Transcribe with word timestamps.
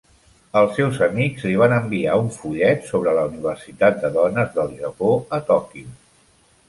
Els 0.59 0.71
seus 0.77 0.95
amics 1.07 1.43
li 1.47 1.51
van 1.63 1.75
enviar 1.75 2.15
un 2.21 2.31
fullet 2.37 2.87
sobre 2.93 3.13
la 3.19 3.27
universitat 3.33 4.01
de 4.07 4.13
dones 4.17 4.57
del 4.59 4.75
Japó 4.81 5.13
a 5.39 5.45
Tòquio. 5.51 5.93